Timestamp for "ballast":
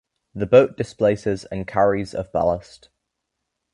2.31-2.89